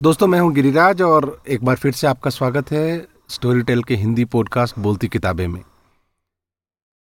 [0.00, 3.94] दोस्तों, मैं हूँ गिरिराज और एक बार फिर से आपका स्वागत है स्टोरी टेल के
[3.94, 5.60] हिंदी पॉडकास्ट बोलती किताबें में।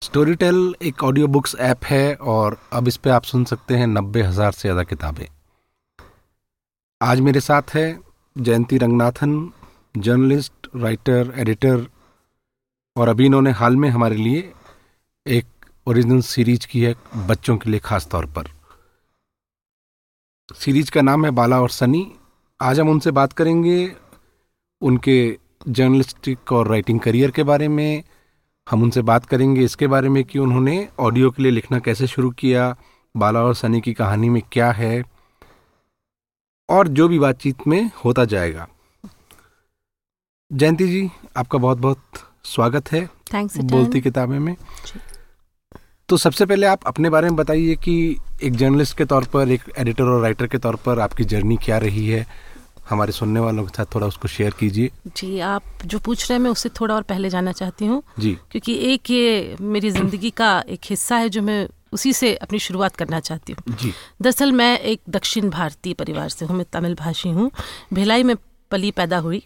[0.03, 3.87] स्टोरी टेल एक ऑडियो बुक्स ऐप है और अब इस पे आप सुन सकते हैं
[3.87, 5.27] नब्बे हज़ार से ज़्यादा किताबें।
[7.01, 7.99] आज मेरे साथ है
[8.37, 9.35] Jayanti Ranganathan
[9.97, 11.87] journalist writer editor
[12.97, 14.53] और अभी इन्होंने हाल में हमारे लिए
[15.27, 15.47] एक
[15.87, 16.95] ओरिजिनल सीरीज़ की है
[17.27, 18.51] बच्चों के लिए खास तौर पर।
[20.51, 22.07] सीरीज़ का नाम है बाला और सनी।
[22.61, 23.97] आज हम उनसे बात करेंगे
[24.83, 25.17] उनके
[25.69, 28.03] जर्नलिस्टिक और राइटिंग करियर के बारे में।
[28.67, 32.31] हम उनसे बात करेंगे इसके बारे में कि उन्होंने ऑडियो के लिए लिखना कैसे शुरू
[32.31, 32.75] किया
[33.15, 35.03] बाला और सनी की कहानी में क्या है
[36.69, 38.67] और जो भी बातचीत में होता जाएगा।
[40.51, 44.57] जयंती जी आपका बहुत बहुत स्वागत है थैंक्स बोलती किताबें में।
[46.09, 47.95] तो सबसे पहले आप अपने बारे में बताइए कि
[48.45, 51.79] एक जर्नलिस्ट के तौर पर एक एडिटर और राइटर के तौर पर आपकी जर्नी क्या
[51.79, 52.27] रही है?
[52.89, 56.43] हमारे सुनने वालों के साथ थोड़ा उसको शेयर कीजिए। जी आप जो पूछ रहे हैं
[56.43, 60.51] मैं उससे थोड़ा और पहले जाना चाहती हूँ। जी। क्योंकि एक ये मेरी ज़िंदगी का
[60.69, 64.79] एक हिस्सा है जो मैं उसी से अपनी शुरुआत करना चाहती हूँ। जी। दरअसल मैं
[64.79, 67.51] एक दक्षिण भारतीय परिवार से हूँ मैं तमिल भाषी हूँ।
[67.95, 68.37] भिलाई में
[68.71, 69.43] पली पैदा हुई।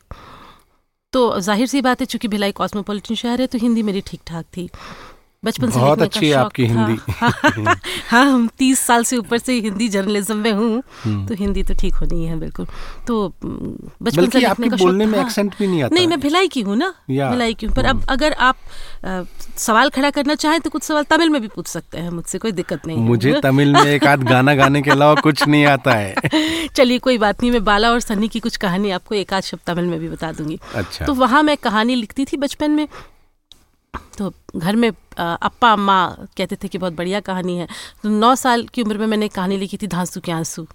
[1.12, 4.44] तो ज़ाहिर सी बात है चूँकि भिलाई कॉस्मोपॉलिटन शहर है तो हिंदी मेरी ठीक ठाक
[4.56, 4.68] थी।
[5.44, 6.96] बचपन से बहुत अच्छी है आपकी हिंदी।
[8.08, 11.74] हाँ हम तीस साल से ऊपर से हिंदी जर्नलिज्म में हूँ हम्म। तो हिंदी तो
[11.74, 12.66] ठीक होनी है बिल्कुल।
[13.06, 16.48] तो हम्म, बचपन से आपके का बोलने में एक्सेंट भी नहीं आता नहीं मैं भिलाई
[16.48, 18.56] की हूँ ना भिलाई की हूँ। पर अब अगर आप
[19.56, 22.52] सवाल खड़ा करना चाहें तो कुछ सवाल तमिल में भी पूछ सकते हैं मुझसे कोई
[22.52, 26.68] दिक्कत नहीं मुझे तमिल में एक आध गाना गाने के अलावा कुछ नहीं आता है।
[26.76, 29.60] चलिए कोई बात नहीं मैं बाला और सनी की कुछ कहानी आपको एक आध शब्द
[29.66, 32.86] तमिल में भी बता दूँगी। अच्छा। तो वहाँ मैं कहानी लिखती थी बचपन में
[34.18, 37.68] तो घर में अप्पा अम्मा कहते थे कि बहुत बढ़िया कहानी है।
[38.02, 40.66] तो नौ साल की उम्र में मैंने कहानी लिखी थी धांसू के आँसू।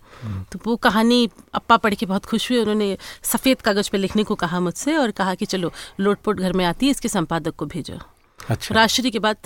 [0.52, 4.36] तो वो कहानी अप्पा पढ़ के बहुत खुश हुए उन्होंने सफ़ेद कागज़ पे लिखने को
[4.36, 8.00] कहा मुझसे और कहा कि चलो लोटपोट घर में आती है इसके संपादक को भेजो।
[8.50, 9.38] अच्छा। राष्ट्रीय के बाद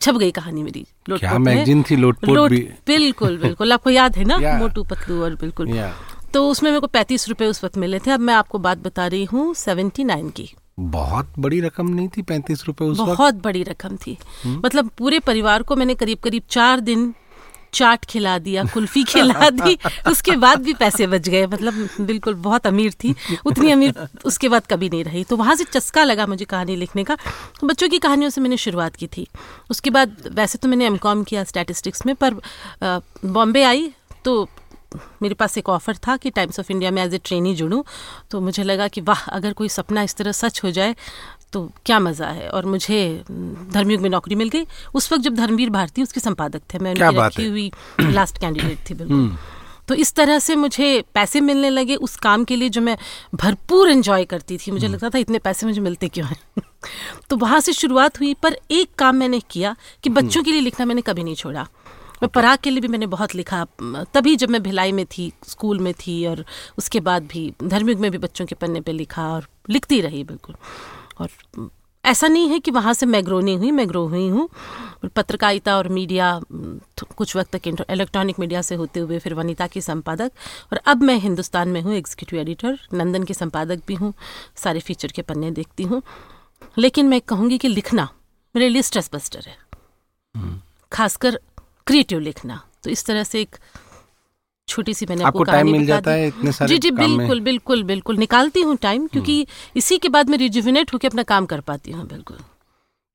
[0.00, 2.60] छप गई कहानी मेरी क्या लोटपोट मैगजीन थी लोटपोट लोट भी?
[2.86, 5.90] बिल्कुल बिल्कुल। आपको याद है ना मोटू पतलू और बिल्कुल।
[6.34, 9.06] तो उसमें मेरे को पैंतीस रुपये उस वक्त मिले थे। अब मैं आपको बात बता
[9.06, 13.10] रही हूँ सेवेंटी नाइन की। बहुत बड़ी रकम नहीं थी पैंतीस रुपए उस वक्त?
[13.10, 14.60] बहुत बड़ी रकम थी। हुँ?
[14.64, 17.12] मतलब पूरे परिवार को मैंने करीब करीब चार दिन
[17.72, 19.76] चाट खिला दिया, कुल्फी खिला दी,
[20.08, 23.14] उसके बाद भी पैसे बच गए। मतलब बिल्कुल बहुत अमीर थी।
[23.46, 27.04] उतनी अमीर उसके बाद कभी नहीं रही। तो वहाँ से चस्का लगा मुझे कहानी लिखने
[27.04, 27.16] का।
[27.64, 29.26] बच्चों की कहानियों से मैंने शुरुआत की थी।
[29.70, 32.34] उसके बाद वैसे तो मैंने एम किया स्टैटिस्टिक्स में, पर
[33.24, 33.92] बॉम्बे आई
[34.24, 34.48] तो
[35.22, 37.84] मेरे पास एक ऑफ़र था कि टाइम्स ऑफ़ इंडिया में एज ए ट्रेनी जुड़ूँ।
[38.30, 40.96] तो मुझे लगा कि वाह अगर कोई सपना इस तरह सच हो जाए
[41.52, 42.48] तो क्या मज़ा है?
[42.48, 46.62] और मुझे हम्म, धर्मयुग में नौकरी मिल गई। उस वक्त जब धर्मवीर भारती उसके संपादक
[46.74, 47.70] थे मैं उनकी रखी हुई
[48.00, 49.36] लास्ट कैंडिडेट थी बिल्कुल।
[49.88, 52.96] तो इस तरह से मुझे पैसे मिलने लगे। उस काम के लिए जो मैं
[53.34, 56.36] भरपूर एंजॉय करती थी मुझे लगता था इतने पैसे मुझे मिलते क्यों हैं?
[57.30, 60.86] तो वहाँ से शुरुआत हुई पर एक काम मैंने किया कि बच्चों के लिए लिखना
[60.86, 61.68] मैंने कभी नहीं छोड़ा।
[62.22, 63.64] मैं पराग के लिए भी मैंने बहुत लिखा।
[64.14, 66.44] तभी जब मैं भिलाई में थी स्कूल में थी और
[66.78, 70.56] उसके बाद भी धर्मयुग में भी बच्चों के पन्ने पे लिखा और लिखती रही बिल्कुल।
[71.20, 71.70] और
[72.04, 74.48] ऐसा नहीं है कि वहाँ से मैं ग्रो नहीं हुई मैं ग्रो हुई हूँ।
[75.16, 76.40] पत्रकारिता और मीडिया
[77.16, 80.30] कुछ वक्त तक इलेक्ट्रॉनिक मीडिया से होते हुए फिर वनिता की संपादक।
[80.72, 84.12] और अब मैं हिंदुस्तान में हूँ एग्जीक्यूटिव एडिटर नंदन की संपादक भी हूँ
[84.56, 86.02] सारे फीचर के पन्ने देखती हूँ।
[86.78, 88.08] लेकिन मैं कहूँगी कि लिखना
[88.54, 89.56] मेरे लिए स्ट्रेस बस्टर है।
[90.92, 91.38] खासकर
[91.90, 93.56] क्रिएटिव लिखना। तो इस तरह से एक
[94.68, 97.16] छोटी सी मैंने आपको टाइम मिल जाता है इतने सारे जी जी काम में?
[97.18, 99.46] बिल्कुल बिल्कुल बिल्कुल। निकालती हूँ टाइम क्योंकि
[99.76, 102.36] इसी के बाद मैं रिजुविनेट होकर अपना काम कर पाती हूँ बिल्कुल।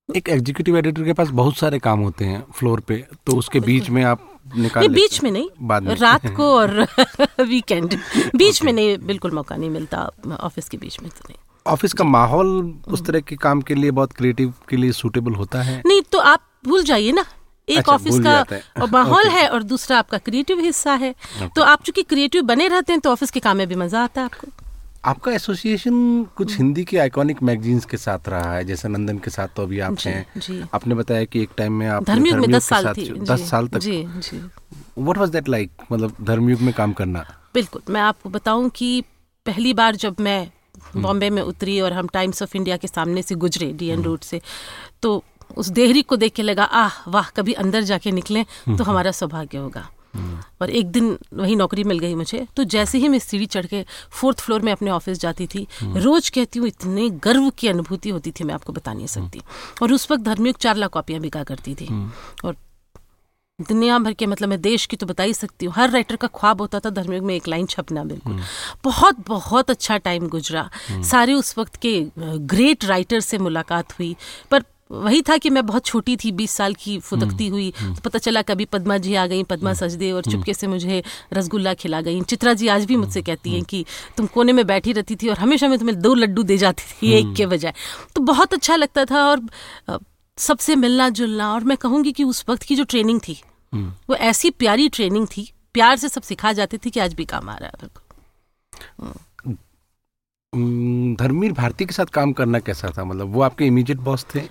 [0.10, 2.96] एक एग्जीक्यूटिव एडिटर के पास बहुत सारे काम होते हैं फ्लोर पे
[3.28, 4.28] तो उसके बीच में आप
[4.58, 6.86] निकाल बीच में नहीं बाद में। रात को और
[7.42, 7.96] वीकेंड
[8.36, 10.10] बीच में नहीं बिल्कुल मौका नहीं मिलता
[10.40, 12.48] ऑफ़िस के बीच में तो नहीं। ऑफ़िस का माहौल
[12.88, 15.82] उस तरह के काम के लिए बहुत क्रिएटिव के लिए सूटेबल होता है?
[15.86, 17.26] नहीं तो आप भूल जाइए ना
[17.70, 21.14] एक अच्छा, ऑफ़िस भूल का माहौल है और दूसरा आपका क्रिएटिव हिस्सा है।
[21.56, 24.22] तो आप चूँकि क्रिएटिव बने रहते हैं तो ऑफ़िस के काम में भी मज़ा आता
[24.22, 24.48] है आपको।
[25.06, 25.96] आपका एसोसिएशन
[26.36, 29.80] कुछ हिंदी के आइकॉनिक मैगजीन्स के साथ रहा है जैसे नंदन के साथ तो अभी
[29.80, 33.50] आप हैं। आपने बताया कि एक टाइम में आप धर्मयुग में दस साल थी। दस
[33.50, 34.38] साल तक जी जी।
[34.98, 37.26] व्हाट वाज दैट लाइक मतलब धर्मयुग में काम करना?
[37.54, 39.02] बिल्कुल मैं आपको बताऊँ कि
[39.46, 40.52] पहली बार जब मैं
[40.96, 44.42] बॉम्बे में उतरी और हम टाइम्स ऑफ़ इंडिया के सामने से गुजरे डीएन रोड से
[45.02, 49.12] तो उस देहरी को देख के लगा आह वाह कभी अंदर जाके निकले तो हमारा
[49.14, 49.90] सौभाग्य होगा।
[50.62, 53.84] और एक दिन वही नौकरी मिल गई मुझे। तो जैसे ही मैं सीढ़ी चढ़ के
[54.12, 58.32] फोर्थ फ्लोर में अपने ऑफ़िस जाती थी रोज कहती हूँ इतने गर्व की अनुभूति होती
[58.32, 59.42] थी मैं आपको बता नहीं सकती।
[59.82, 61.90] और उस वक्त धर्मयुग चार लाख कॉपियाँ बिका करती थी।
[62.46, 62.56] और
[63.60, 66.28] दुनिया भर के मतलब मैं देश की तो बता ही सकती हूँ हर राइटर का
[66.30, 68.40] ख्वाब होता था धर्मयुग में एक लाइन छपना बिल्कुल।
[68.84, 70.70] बहुत बहुत अच्छा टाइम गुजरा।
[71.04, 74.16] सारे उस वक्त के ग्रेट राइटर से मुलाकात हुई
[74.52, 78.20] पर वही था कि मैं बहुत छोटी थी बीस साल की फुदकती हुई तो पता
[78.20, 81.02] चला कभी पद्मा जी आ गई पद्मा सजदे और चुपके से मुझे
[81.34, 83.86] रसगुल्ला खिला गई। चित्रा जी आज भी मुझसे कहती हैं कि
[84.18, 87.12] तुम कोने में बैठी रहती थी और हमेशा मैं तुम्हें दो लड्डू दे जाती थी
[87.12, 87.74] एक के बजाय।
[88.16, 89.48] तो बहुत अच्छा लगता था और
[90.38, 93.42] सबसे मिलना जुलना और मैं कहूँगी कि उस वक्त की जो ट्रेनिंग थी
[93.76, 97.50] वो ऐसी प्यारी ट्रेनिंग थी प्यार से सब सिखा जाती थी कि आज भी काम
[97.50, 99.14] आ रहा है।
[100.56, 103.04] धर्मवीर भारती के साथ काम करना कैसा था?
[103.06, 104.42] मतलब वो आपके इमीडिएट बॉस थे?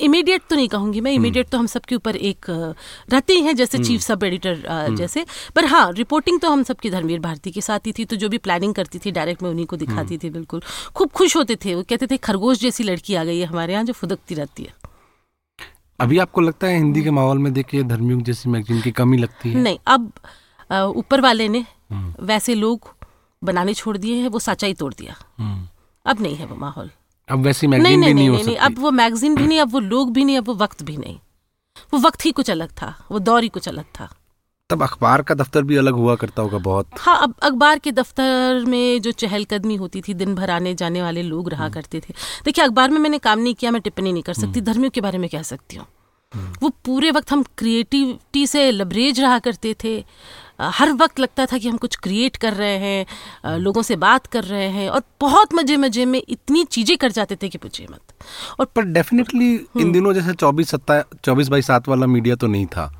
[0.00, 4.00] इमीडिएट तो नहीं कहूँगी मैं। इमीडिएट तो हम सबके ऊपर एक रहते हैं जैसे चीफ
[4.00, 4.62] सब एडिटर
[4.96, 5.24] जैसे।
[5.56, 8.38] पर हाँ रिपोर्टिंग तो हम सबकी धर्मवीर भारती के साथ ही थी तो जो भी
[8.38, 10.62] प्लानिंग करती थी डायरेक्ट मैं उन्हीं को दिखाती थी बिल्कुल।
[10.94, 13.84] खूब खुश होते थे। वो कहते थे खरगोश जैसी लड़की आ गई है हमारे यहाँ
[13.84, 14.76] जो फुदकती रहती है।
[15.98, 19.52] अभी आपको लगता है हिंदी के माहौल में देखिए धर्मयुग जैसी मैगजीन की कमी लगती
[19.52, 19.60] है?
[19.60, 20.12] नहीं अब
[20.96, 22.88] ऊपर वाले ने हम्म। वैसे लोग
[23.42, 25.68] बनाने छोड़ दिए हैं वो सच्चाई तोड़ दिया हम्म।
[26.06, 26.90] अब नहीं है वो माहौल
[27.28, 29.72] अब वैसी मैगजीन नहीं, नहीं, भी नहीं, नहीं, नहीं, अब वो मैगजीन भी नहीं अब
[29.72, 31.18] वो लोग भी नहीं अब वो वक्त भी नहीं
[31.92, 34.08] वो वक्त ही कुछ अलग था वो दौर ही कुछ अलग था
[34.70, 38.64] तब अखबार का दफ्तर भी अलग हुआ करता होगा बहुत हाँ अब अखबार के दफ्तर
[38.68, 42.14] में जो चहलकदमी होती थी दिन भर आने जाने वाले लोग रहा हम्म। करते थे
[42.44, 45.00] देखिए अखबार में मैंने काम नहीं किया मैं टिप्पणी नहीं कर सकती हम्म। धर्मियों के
[45.00, 45.86] बारे में कह सकती हूँ।
[46.62, 50.04] वो पूरे वक्त हम क्रिएटिविटी से लबरेज रहा करते थे।
[50.60, 54.44] हर वक्त लगता था कि हम कुछ क्रिएट कर रहे हैं लोगों से बात कर
[54.44, 58.24] रहे हैं और बहुत मज़े मज़े में इतनी चीज़ें कर जाते थे कि पूछिए मत।
[58.60, 62.66] और पर डेफिनेटली इन दिनों जैसे चौबीस सत्ता चौबीस बाई सात वाला मीडिया तो नहीं
[62.66, 62.92] था।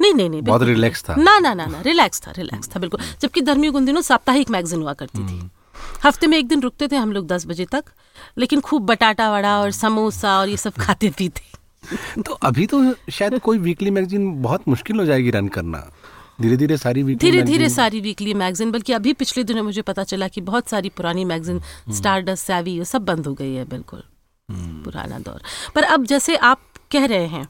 [0.00, 3.00] नहीं नहीं नहीं बहुत रिलैक्स था। ना ना ना ना रिलैक्स था रिलैक्स था बिल्कुल।
[3.20, 5.50] जबकि धर्मियों उन दिनों साप्ताहिक मैगजीन हुआ करती थी। हम्म।
[6.04, 7.84] हफ़्ते में एक दिन रुकते थे हम लोग दस बजे तक
[8.38, 11.52] लेकिन खूब बटाटा वड़ा और समोसा और ये सब खाते पीते
[12.26, 15.78] तो अभी तो शायद कोई वीकली मैगजीन बहुत मुश्किल हो जाएगी रन करना।
[16.40, 20.04] धीरे धीरे सारी वीकली धीरे धीरे सारी वीकली मैगजीन बल्कि अभी पिछले दिनों मुझे पता
[20.04, 21.60] चला कि बहुत सारी पुरानी मैगजीन
[21.94, 24.02] स्टार डस्ट सैवी ये सब बंद हो गई है बिल्कुल।
[24.48, 25.42] हम्म। पुराना दौर।
[25.74, 26.60] पर अब जैसे आप
[26.92, 27.46] कह रहे हैं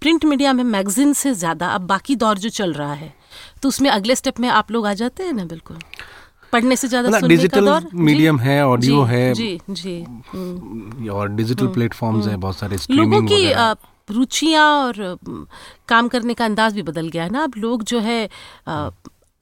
[0.00, 3.12] प्रिंट मीडिया में मैगजीन से ज़्यादा अब बाकी दौर जो चल रहा है
[3.62, 5.78] तो उसमें अगले स्टेप में आप लोग आ जाते हैं ना बिल्कुल?
[6.52, 12.36] पढ़ने से ज़्यादा डिजिटल मीडियम है ऑडियो है जी जी। हम्म। और डिजिटल प्लेटफॉर्म्स है
[12.36, 13.42] बहुत सारे लोगों की
[14.10, 14.94] रुचियाँ और
[15.88, 18.28] काम करने का अंदाज भी बदल गया है ना। अब लोग जो है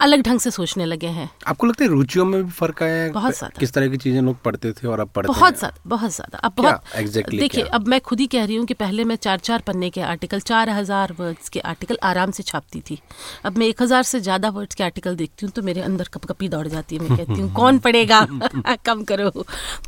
[0.01, 3.11] अलग ढंग से सोचने लगे हैं। आपको लगता है रुचियों में भी फ़र्क आया है?
[3.13, 6.11] बहुत ज़्यादा। किस तरह की चीज़ें लोग पढ़ते थे और अब पढ़ते बहुत ज़्यादा बहुत
[6.11, 9.17] ज़्यादा। अब बहुत exactly देखिए अब मैं खुद ही कह रही हूँ कि पहले मैं
[9.19, 12.99] चार चार पन्ने के आर्टिकल चार हज़ार वर्ड्स के आर्टिकल आराम से छापती थी।
[13.45, 16.25] अब मैं एक हज़ार से ज़्यादा वर्ड्स के आर्टिकल देखती हूँ तो मेरे अंदर कप
[16.27, 18.21] कपी दौड़ जाती है। मैं कहती हूँ कौन पढ़ेगा?
[18.87, 19.31] कम करो।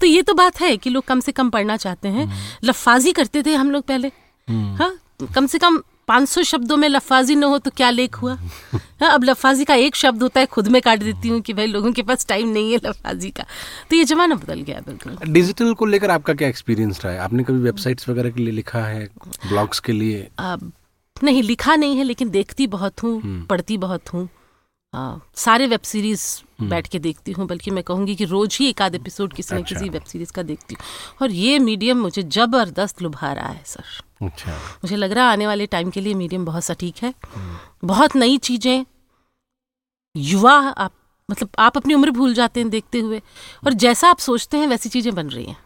[0.01, 3.13] तो ये तो बात है कि लोग कम से कम पढ़ना चाहते हैं। हम्म। लफाजी
[3.13, 4.13] करते थे हम लोग पहले।
[4.49, 4.93] हम्म। हाँ
[5.35, 5.83] कम से कम
[6.13, 8.35] 500 शब्दों में लफाजी न हो तो क्या लेख हुआ?
[8.75, 11.67] हाँ अब लफाजी का एक शब्द होता है खुद में काट देती हूँ कि भाई
[11.67, 13.45] लोगों के पास टाइम नहीं है लफाजी का।
[13.91, 17.19] तो ये जमाना बदल गया बिल्कुल। डिजिटल को लेकर आपका क्या एक्सपीरियंस रहा है?
[17.19, 19.05] आपने कभी वेबसाइट्स वगैरह के लिए लिखा है
[19.49, 20.29] ब्लॉग्स के लिए?
[20.39, 20.57] आ,
[21.25, 24.29] नहीं लिखा नहीं है लेकिन देखती बहुत हूँ हम्म। पढ़ती बहुत हूँ।
[24.95, 28.69] आ, सारे वेब सीरीज़ हम्म। बैठ के देखती हूँ बल्कि मैं कहूँगी कि रोज ही
[28.69, 30.85] एक आध एपिसोड किसी अच्छा। न किसी वेब सीरीज़ का देखती हूँ।
[31.23, 35.47] और ये मीडियम मुझे ज़बरदस्त लुभा रहा है सर। अच्छा। मुझे लग रहा है आने
[35.47, 38.85] वाले टाइम के लिए मीडियम बहुत सटीक है। हम्म। बहुत नई चीज़ें।
[40.17, 40.93] युवा आप
[41.31, 43.19] मतलब आप अपनी उम्र भूल जाते हैं देखते हुए।
[43.67, 45.57] और जैसा आप सोचते हैं वैसी चीज़ें बन रही हैं।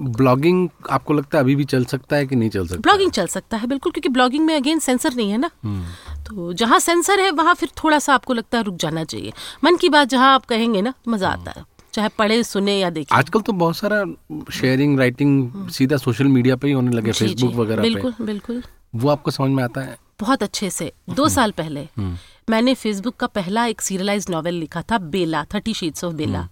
[0.00, 2.80] ब्लॉगिंग आपको लगता है अभी भी चल सकता है कि नहीं चल सकता?
[2.80, 6.52] ब्लॉगिंग चल सकता है बिल्कुल क्योंकि ब्लॉगिंग में अगेन सेंसर नहीं है ना। हम्म। तो
[6.52, 9.32] जहाँ सेंसर है वहाँ फिर थोड़ा सा आपको लगता है रुक जाना चाहिए।
[9.64, 13.14] मन की बात जहाँ आप कहेंगे ना मज़ा आता है। चाहे पढ़े सुने या देखे।
[13.14, 14.04] आजकल तो बहुत सारा
[14.52, 18.62] शेयरिंग राइटिंग सीधा सोशल मीडिया पे ही होने लगे फेसबुक वगैरह बिल्कुल बिल्कुल।
[18.94, 19.96] वो आपको समझ में आता है?
[20.20, 22.16] बहुत अच्छे से। दो हम्म। साल पहले हम्म।
[22.50, 26.48] मैंने फेसबुक का पहला एक सीरियलाइज नॉवेल लिखा था Bela thirty shades of Bela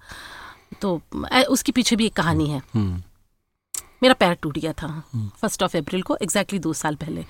[0.82, 1.00] तो
[1.50, 2.62] उसके पीछे भी एक कहानी है।
[4.02, 4.88] मेरा पैर टूट गया था
[5.40, 7.24] फ़र्स्ट ऑफ़ अप्रैल को एग्जैक्टली दो साल पहले।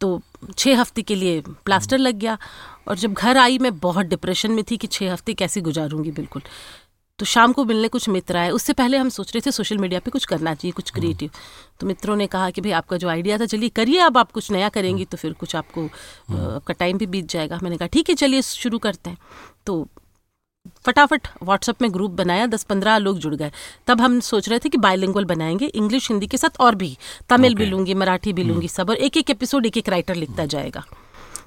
[0.00, 0.20] तो
[0.58, 2.38] छः हफ़्ते के लिए प्लास्टर लग गया
[2.88, 6.42] और जब घर आई मैं बहुत डिप्रेशन में थी कि छः हफ़्ते कैसे गुजारूँगी बिल्कुल।
[7.18, 10.00] तो शाम को मिलने कुछ मित्र आए, उससे पहले हम सोच रहे थे सोशल मीडिया
[10.00, 11.30] पे कुछ करना चाहिए, कुछ क्रिएटिव
[11.80, 14.50] तो मित्रों ने कहा कि भाई आपका जो आइडिया था, चलिए करिए अब आप कुछ
[14.50, 18.14] नया करेंगी तो फिर कुछ आपको आपका टाइम भी बीत जाएगा। मैंने कहा, ठीक है,
[18.14, 19.18] चलिए शुरू करते हैं।
[19.66, 19.86] तो
[20.82, 23.52] फटाफट व्हाट्सएप में ग्रुप बनाया दस पंद्रह लोग जुड़ गए
[23.86, 27.52] तब हम सोच रहे थे कि बायलिंगुअल बनाएँगे इंग्लिश हिंदी के साथ और भी तमिल
[27.52, 27.64] okay.
[27.64, 28.68] भी लूँगी मराठी भी लूँगी.
[28.68, 30.84] सब और एक एक एपिसोड एक एक राइटर लिखता जाएगा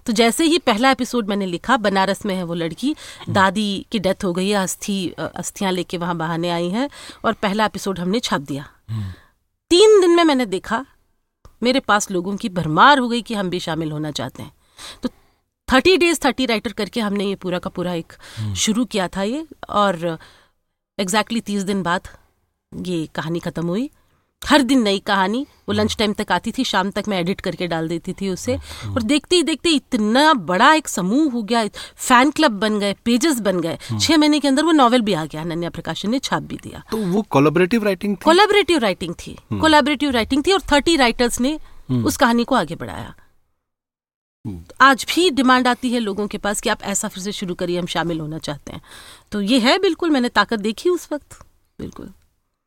[0.06, 3.34] तो जैसे ही पहला एपिसोड मैंने लिखा बनारस में है वो लड़की hmm.
[3.34, 6.90] दादी की डेथ हो गई है अस्थि अस्थियाँ लेके वहाँ बहाने आई हैं
[7.26, 9.16] और पहला एपिसोड हमने छाप दिया hmm.
[9.70, 10.86] तीन दिन में मैंने देखा
[11.64, 14.52] मेरे पास लोगों की भरमार हो गई कि हम भी शामिल होना चाहते हैं
[15.04, 15.10] तो
[15.68, 18.14] थर्टी डेज़ थर्टी राइटर करके हमने ये पूरा का पूरा एक
[18.58, 20.18] शुरू किया था ये और
[20.98, 22.08] एग्जैक्टली तीस दिन बाद
[22.72, 23.90] ये कहानी ख़त्म हुई।
[24.42, 27.68] हर दिन नई कहानी वो लंच टाइम तक आती थी शाम तक मैं एडिट करके
[27.68, 28.56] डाल देती थी उसे।
[28.88, 33.40] और देखते ही देखते इतना बड़ा एक समूह हो गया फ़ैन क्लब बन गए पेजेस
[33.42, 36.44] बन गए। छह महीने के अंदर वो नॉवल भी आ गया अनन्या प्रकाशन ने छाप
[36.44, 41.40] भी दिया। तो वो कोलाबरेटिव राइटिंग कोलाबरेटिव राइटिंग थी कोलाबरेटिव राइटिंग थी और थर्टी राइटर्स
[41.42, 41.58] ने
[41.92, 43.14] उस कहानी को आगे बढ़ाया।
[44.82, 47.80] आज भी डिमांड आती है लोगों के पास कि आप ऐसा फिर से शुरू करिए
[47.80, 48.82] हम शामिल होना चाहते हैं।
[49.32, 51.40] तो ये है बिल्कुल मैंने ताकत देखी उस वक्त।
[51.80, 52.12] बिल्कुल।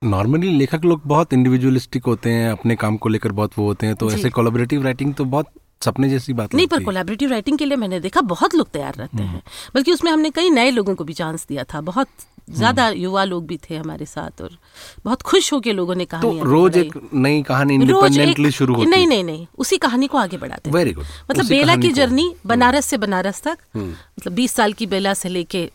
[0.02, 3.96] नॉर्मली लेखक लोग बहुत इंडिविजुअलिस्टिक होते हैं अपने काम को लेकर बहुत वो होते हैं
[3.96, 5.46] तो ऐसे कोलाबरेटिव राइटिंग तो बहुत
[5.84, 9.22] सपने जैसी बात नहीं पर। कोलैबोरेटिव राइटिंग के लिए मैंने देखा बहुत लोग तैयार रहते
[9.22, 9.42] हैं।
[9.74, 12.08] बल्कि उसमें हमने कई नए लोगों को भी चांस दिया था बहुत
[12.48, 14.56] ज़्यादा युवा लोग भी थे हमारे साथ और
[15.04, 19.24] बहुत खुश होके लोगों ने तो रोज एक नई कहानी इंडिपेंडेंटली शुरू होती नहीं नहीं
[19.24, 23.42] नहीं उसी कहानी को आगे बढ़ाते वेरी गुड मतलब बेला की जर्नी बनारस से बनारस
[23.42, 25.70] तक। हम्म। मतलब बीस साल की बेला से लेके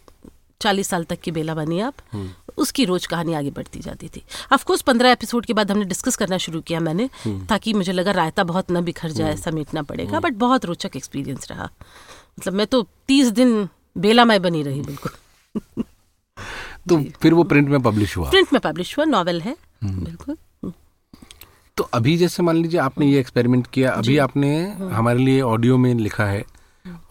[0.62, 4.24] चालीस साल तक की बेला बनी आप। हम्म। उसकी रोज कहानी आगे बढ़ती जाती थी।
[4.54, 8.12] ऑफकोर्स पंद्रह एपिसोड के बाद हमने डिस्कस करना शुरू किया मैंने हम्म। ताकि मुझे लगा
[8.12, 11.70] रायता बहुत न बिखर जाए समेटना पड़ेगा बट बहुत रोचक एक्सपीरियंस रहा।
[12.40, 15.12] मतलब मैं तो तीस दिन बेलामय बनी रही बिल्कुल।
[16.86, 18.30] तो फिर वो प्रिंट में पब्लिश हुआ?
[18.30, 20.38] प्रिंट में पब्लिश हुआ नॉवेल है। हम्म। बिल्कुल।
[21.78, 24.50] तो अभी जैसे मान लीजिए आपने ये एक्सपेरिमेंट किया अभी आपने
[24.92, 26.44] हमारे लिए ऑडियो में लिखा है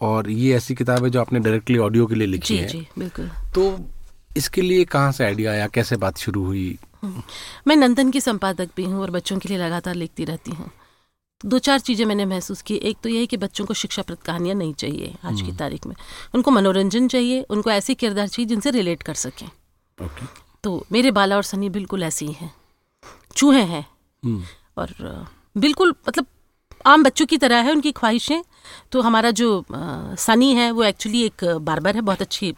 [0.01, 2.87] और ये ऐसी किताब है जो आपने डायरेक्टली ऑडियो के लिए लिखी जी है। जी
[2.99, 3.63] बिल्कुल। तो
[4.37, 5.67] इसके लिए कहाँ से आइडिया आया?
[5.67, 6.77] कैसे बात शुरू हुई?
[7.67, 10.69] मैं नंदन की संपादक भी हूँ और बच्चों के लिए लगातार लिखती रहती हूँ।
[11.41, 14.55] दो चार चीज़ें मैंने महसूस की। एक तो यह है कि बच्चों को शिक्षाप्रद कहानियाँ
[14.55, 15.95] नहीं चाहिए आज की तारीख में।
[16.35, 19.47] उनको मनोरंजन चाहिए उनको ऐसे किरदार चाहिए जिनसे रिलेट कर सकें।
[19.97, 20.25] ओके।
[20.63, 22.53] तो मेरे बाला और सनी बिल्कुल ऐसे ही हैं।
[23.35, 23.85] चूहे हैं।
[24.23, 24.43] हम्म,
[24.77, 24.93] और
[25.57, 26.25] बिल्कुल मतलब
[26.87, 28.41] आम बच्चों की तरह है उनकी ख्वाहिशें।
[28.91, 32.53] तो हमारा जो अ, सनी है वो एक्चुअली एक बार्बर है बहुत अच्छी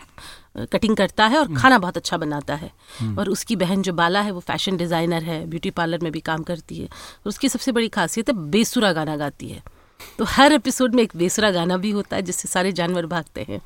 [0.72, 2.72] कटिंग करता है और खाना बहुत अच्छा बनाता है।
[3.18, 6.44] और उसकी बहन जो बाला है वो फ़ैशन डिज़ाइनर है ब्यूटी पार्लर में भी काम
[6.44, 9.63] करती है। और उसकी सबसे बड़ी खासियत है बेसुरा गाना गाती है।
[10.20, 13.62] तो हर एपिसोड में एक बेसरा गाना भी होता है जिससे सारे जानवर भागते हैं।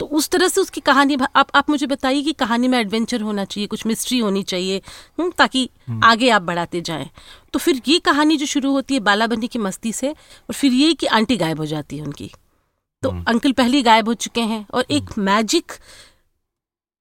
[0.00, 3.44] तो उस तरह से उसकी कहानी आप आप मुझे बताइए कि कहानी में एडवेंचर होना
[3.44, 4.80] चाहिए कुछ मिस्ट्री होनी चाहिए
[5.18, 5.68] हम्म, ताकि
[6.04, 7.08] आगे आप बढ़ाते जाएँ।
[7.52, 10.72] तो फिर ये कहानी जो शुरू होती है बाला बनी की मस्ती से और फिर
[10.72, 12.30] ये कि आंटी गायब हो जाती है उनकी।
[13.02, 15.72] तो अंकल पहले गायब हो चुके हैं और एक मैजिक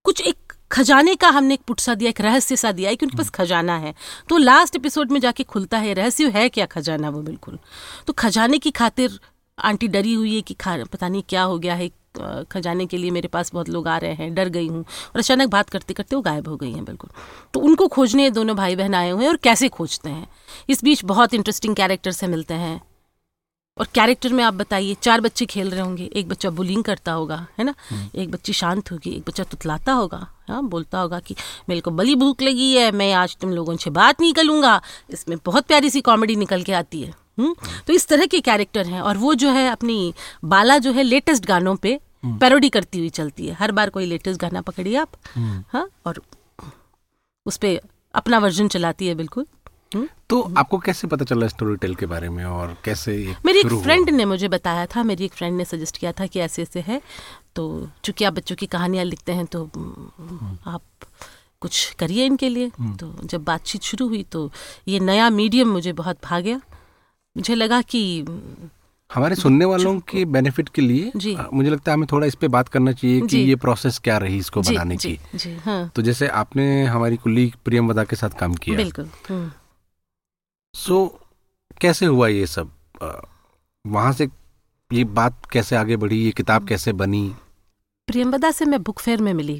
[0.06, 0.36] कुछ एक
[0.74, 3.78] खजाने का हमने एक पुटसा दिया एक रहस्य सा दिया है कि उनके पास खजाना
[3.78, 3.94] है।
[4.30, 7.60] तो लास्ट एपिसोड में जाके खुलता है रहस्य है क्या खजाना वो बिल्कुल?
[8.08, 9.20] तो खजाने की खातिर
[9.58, 11.90] आंटी डरी हुई है कि खा पता नहीं क्या हो गया है
[12.52, 15.50] खजाने के लिए मेरे पास बहुत लोग आ रहे हैं डर गई हूँ। और अचानक
[15.50, 17.10] बात करते करते वो गायब हो गई हैं बिल्कुल।
[17.54, 20.28] तो उनको खोजने दोनों भाई बहन आए हुए हैं और कैसे खोजते हैं?
[20.70, 22.82] इस बीच बहुत इंटरेस्टिंग कैरेक्टर से मिलते हैं।
[23.80, 27.36] और कैरेक्टर में आप बताइए चार बच्चे खेल रहे होंगे एक बच्चा बुलिंग करता होगा
[27.60, 27.74] है ना?
[28.16, 31.36] एक बच्ची शांत होगी एक बच्चा तुतलाता होगा हाँ बोलता होगा कि
[31.70, 35.38] मेरे को बड़ी भूख लगी है मैं आज तुम लोगों से बात नहीं करूँगा। इसमें
[35.46, 37.54] बहुत प्यारी सी कॉमेडी निकल के आती है हम्म?
[37.88, 40.14] तो इस तरह के कैरेक्टर हैं और वो जो है अपनी
[40.46, 44.42] बाला जो है लेटेस्ट गानों पे पैरोडी करती हुई चलती है। हर बार कोई लेटेस्ट
[44.42, 45.18] गाना पकड़िए आप
[45.74, 46.22] हाँ और
[47.46, 47.80] उस पर
[48.16, 49.46] अपना वर्जन चलाती है बिल्कुल।
[49.94, 50.08] हम्म?
[50.30, 54.10] तो आपको कैसे पता चला स्टोरी टेल के बारे में और कैसे मेरी एक फ्रेंड
[54.10, 57.02] ने मुझे बताया था मेरी एक फ्रेंड ने सजेस्ट किया था कि ऐसे ऐसे है।
[57.56, 60.82] तो चूँकि आप बच्चों की कहानियाँ लिखते हैं तो हम्म, आप
[61.62, 64.50] कुछ करिए इनके लिए। तो जब बातचीत शुरू हुई तो
[64.88, 66.62] ये नया मीडियम मुझे बहुत भा गया
[67.36, 68.02] मुझे लगा कि
[69.10, 72.48] हमारे सुनने वालों के बेनिफिट के लिए जी। मुझे लगता है हमें थोड़ा इस पे
[72.48, 75.92] बात करना चाहिए कि ये प्रोसेस क्या रही इसको जी बनाने जी की। जी हाँ।
[75.96, 79.10] तो जैसे आपने हमारी कुली प्रियम वदा के साथ काम किया। बिल्कुल
[80.74, 81.06] सो
[81.82, 82.72] कैसे हुआ ये सब?
[83.86, 84.28] वहाँ से
[84.92, 86.18] ये बात कैसे आगे बढ़ी?
[86.18, 87.30] ये किताब कैसे बनी?
[88.08, 89.60] प्रियंवदा से मैं बुक फेयर में मिली।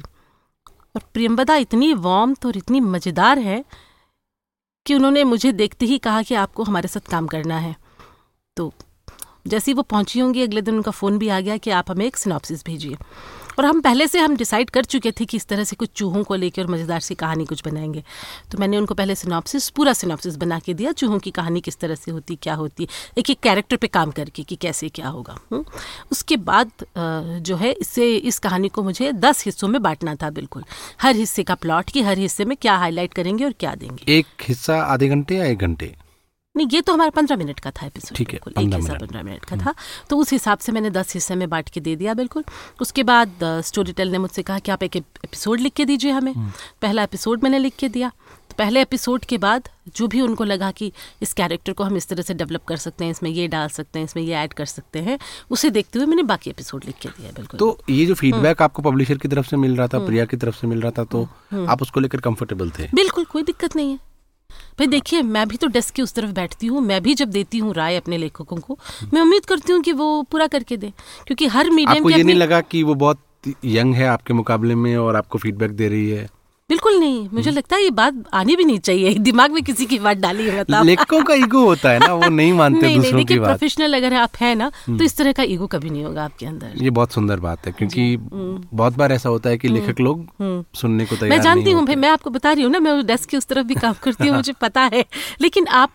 [0.96, 3.64] और प्रियंवदा इतनी वार्म और इतनी मज़ेदार है
[4.86, 7.74] कि उन्होंने मुझे देखते ही कहा कि आपको हमारे साथ काम करना है।
[8.56, 8.72] तो
[9.46, 12.06] जैसे ही वो पहुँची होंगी, अगले दिन उनका फ़ोन भी आ गया कि आप हमें
[12.06, 12.96] एक सिनॉप्सिस भेजिए।
[13.58, 16.22] और हम पहले से हम डिसाइड कर चुके थे कि इस तरह से कुछ चूहों
[16.24, 18.02] को लेकर और मज़ेदार सी कहानी कुछ बनाएँगे।
[18.52, 21.94] तो मैंने उनको पहले सिनॉप्सिस पूरा सिनॉप्सिस बना के दिया, चूहों की कहानी किस तरह
[21.94, 25.64] से होती, क्या होती, एक एक कैरेक्टर पर काम करके कि कैसे, क्या होगा हुँ?
[26.12, 30.64] उसके बाद जो है इससे इस कहानी को मुझे दस हिस्सों में बांटना था बिल्कुल।
[31.02, 34.26] हर हिस्से का प्लॉट कि हर हिस्से में क्या हाईलाइट करेंगे और क्या देंगे। एक
[34.42, 35.94] हिस्सा आधे घंटे या एक घंटे?
[36.56, 39.44] नहीं ये तो हमारा पंद्रह मिनट का था एपिसोड ठीक है, एक हिस्सा पंद्रह मिनट
[39.44, 39.74] का था।
[40.10, 42.44] तो उस हिसाब से मैंने दस हिस्से में बांट के दे दिया बिल्कुल।
[42.80, 46.34] उसके बाद स्टोरी टेल ने मुझसे कहा कि आप एक एपिसोड लिख के दीजिए हमें।
[46.82, 48.10] पहला एपिसोड मैंने लिख के दिया।
[48.48, 50.92] तो पहले एपिसोड के बाद जो भी उनको लगा कि
[51.22, 53.98] इस कैरेक्टर को हम इस तरह से डेवलप कर सकते हैं इसमें ये डाल सकते
[53.98, 55.18] हैं इसमें ये ऐड कर सकते हैं
[55.50, 58.82] उसे देखते हुए मैंने बाकी एपिसोड लिख के दिया बिल्कुल। तो ये जो फीडबैक आपको
[58.82, 61.28] पब्लिशर की तरफ़ से मिल रहा था प्रिया की तरफ़ से मिल रहा था तो
[61.68, 62.88] आप उसको लेकर कंफर्टेबल थे?
[62.94, 64.13] बिल्कुल कोई दिक्कत नहीं है।
[64.78, 67.58] भाई देखिए मैं भी तो डेस्क के उस तरफ़ बैठती हूँ मैं भी जब देती
[67.58, 68.78] हूँ राय अपने लेखकों को
[69.14, 70.92] मैं उम्मीद करती हूँ कि वो पूरा करके दे
[71.26, 73.20] क्योंकि हर मीडियम आपको ये नहीं लगा कि वो बहुत
[73.64, 76.28] यंग है आपके मुकाबले में और आपको फीडबैक दे रही है?
[76.70, 79.98] बिल्कुल नहीं। मुझे लगता है ये बात आनी भी नहीं चाहिए। दिमाग में किसी की
[79.98, 83.02] बात डाली है बताओ। लेखकों का ईगो होता है ना वो नहीं मानते नहीं नहीं
[83.02, 86.04] दूसरों की बात। प्रोफेशनल अगर आप है ना तो इस तरह का ईगो कभी नहीं
[86.04, 89.68] होगा आपके अंदर। ये बहुत सुंदर बात है क्योंकि बहुत बार ऐसा होता है कि
[89.68, 90.26] लेखक लोग
[90.74, 93.28] सुनने को तैयार मैं जानती हूँ भाई मैं आपको बता रही हूँ ना मैं डेस्क
[93.28, 95.04] की उस तरफ़ भी काम करती हूँ मुझे पता है।
[95.40, 95.90] लेकिन आप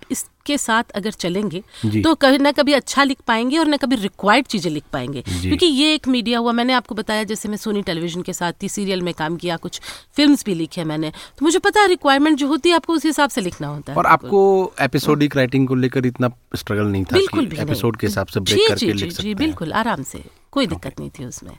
[0.50, 1.62] इसके साथ अगर चलेंगे
[2.02, 5.66] तो कभी ना कभी अच्छा लिख पाएँगे और ना कभी रिक्वायर्ड चीज़ें लिख पाएँगे। क्योंकि
[5.66, 9.02] ये एक मीडिया हुआ मैंने आपको बताया जैसे मैं सोनी टेलीविज़न के साथ थी सीरियल
[9.02, 9.80] में काम किया कुछ
[10.16, 13.30] फिल्म्स भी लिखे मैंने। तो मुझे पता है रिक्वायरमेंट जो होती है आपको उस हिसाब
[13.30, 14.42] से लिखना होता है। और आपको
[14.82, 18.68] एपिसोडिक राइटिंग को लेकर इतना स्ट्रगल नहीं था बिल्कुल भी एपिसोड के हिसाब से ब्रेक
[18.68, 21.58] करके लिख सकते हैं। बिल्कुल आराम से कोई दिक्कत नहीं थी उसमें।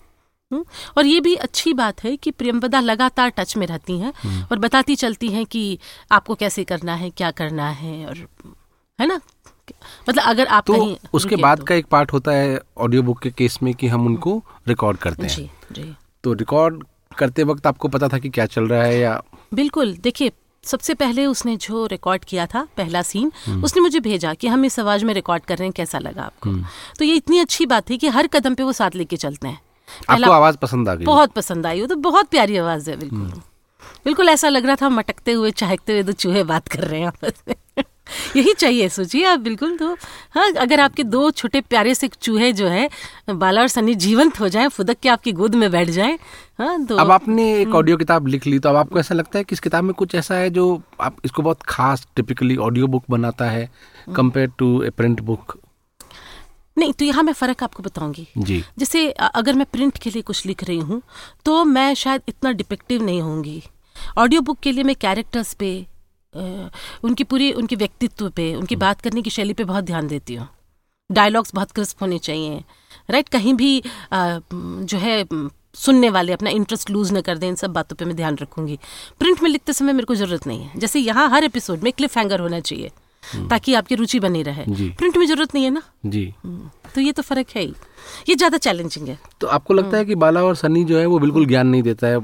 [0.50, 0.64] हम्म,
[0.98, 4.58] और ये भी अच्छी बात है कि प्रियंवदा लगातार टच में रहती हैं हम्म। और
[4.58, 5.78] बताती चलती हैं कि
[6.12, 8.26] आपको कैसे करना है क्या करना है और
[9.00, 9.20] है ना?
[10.08, 13.18] मतलब अगर आप तो कहीं उसके बाद तो। का एक पार्ट होता है ऑडियो बुक
[13.18, 16.82] के केस में कि हम उनको रिकॉर्ड करते हैं। जी जी। तो रिकॉर्ड
[17.18, 19.20] करते वक्त आपको पता था कि क्या चल रहा है या
[19.54, 20.32] बिल्कुल देखिए
[20.64, 24.64] सबसे पहले उसने जो रिकॉर्ड किया था पहला सीन हम्म। उसने मुझे भेजा कि हम
[24.64, 26.50] इस आवाज़ में रिकॉर्ड कर रहे हैं कैसा लगा आपको?
[26.98, 29.60] तो ये इतनी अच्छी बात थी कि हर कदम पे वो साथ लेके चलते हैं।
[30.10, 33.32] आपको आवाज़ पसंद आ गई। बहुत पसंद आई वो तो बहुत प्यारी आवाज़ है बिल्कुल।
[34.04, 37.06] बिल्कुल ऐसा लग रहा था मटकते हुए चहकते हुए दो चूहे बात कर रहे हैं
[37.06, 37.54] आपस में।
[38.36, 39.96] यही चाहिए सोचिए आप बिल्कुल तो।
[40.34, 42.88] हाँ अगर आपके दो छोटे प्यारे से चूहे जो है
[43.30, 46.18] बाला और सनी जीवंत हो जाए फुदक के आपकी गोद में बैठ जाए
[46.58, 49.44] हाँ तो अब आपने एक ऑडियो किताब लिख ली तो अब आपको ऐसा लगता है
[49.44, 53.04] कि इस किताब में कुछ ऐसा है जो आप इसको बहुत खास टिपिकली ऑडियो बुक
[53.10, 53.70] बनाता है
[54.16, 55.58] compare to a print book
[56.78, 60.46] नहीं तो यहाँ मैं फ़र्क आपको बताऊँगी। जी। जैसे अगर मैं प्रिंट के लिए कुछ
[60.46, 61.02] लिख रही हूँ
[61.44, 63.62] तो मैं शायद इतना डिपेक्टिव नहीं होंगी।
[64.18, 65.86] ऑडियो बुक के लिए मैं कैरेक्टर्स पे
[66.34, 70.48] उनकी पूरी उनके व्यक्तित्व पे उनकी बात करने की शैली पे बहुत ध्यान देती हूँ।
[71.10, 72.62] डायलॉग्स बहुत क्रिस्प होने चाहिए
[73.10, 75.24] राइट कहीं भी अ, जो है
[75.76, 78.78] सुनने वाले अपना इंटरेस्ट लूज न कर दें इन सब बातों पे मैं ध्यान रखूँगी।
[79.20, 82.16] प्रिंट में लिखते समय मेरे को ज़रूरत नहीं है। जैसे यहाँ हर एपिसोड में क्लिफ
[82.18, 82.90] हैंगर होना चाहिए
[83.50, 85.82] ताकि आपकी रुचि बनी रहे। प्रिंट में ज़रूरत नहीं है ना?
[86.06, 87.74] जी। हम्म, तो ये तो फ़र्क है ही।
[88.28, 91.18] ये ज़्यादा चैलेंजिंग है। तो आपको लगता है कि बाला और सनी जो है वो
[91.18, 92.18] बिल्कुल ज्ञान नहीं देता है?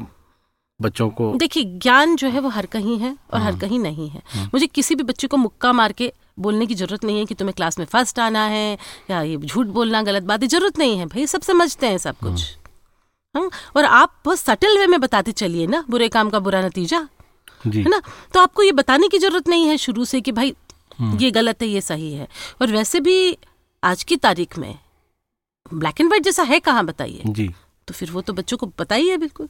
[0.80, 4.22] बच्चों को देखिए ज्ञान जो है वो हर कहीं है और हर कहीं नहीं है।
[4.44, 7.54] मुझे किसी भी बच्चे को मुक्का मार के बोलने की ज़रूरत नहीं है कि तुम्हें
[7.56, 8.78] क्लास में फ़र्स्ट आना है
[9.10, 12.16] या ये झूठ बोलना गलत बात है ज़रूरत नहीं है भाई सब समझते हैं सब
[12.18, 12.44] कुछ।
[13.34, 17.06] हम और आप बहुत सटल वे में बताते चलिए ना बुरे काम का बुरा नतीजा।
[17.66, 18.00] जी। है ना?
[18.34, 20.54] तो आपको ये बताने की ज़रूरत नहीं है शुरू से कि भाई
[21.00, 22.28] ये गलत है ये सही है।
[22.62, 23.36] और वैसे भी
[23.82, 24.74] आज की तारीख में
[25.74, 27.22] ब्लैक एंड व्हाइट जैसा है कहाँ बताइए?
[27.26, 27.48] जी।
[27.88, 29.48] तो फिर वो तो बच्चों को बताइए बिल्कुल।